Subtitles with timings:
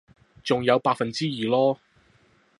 [0.43, 1.77] 仲有百分之二囉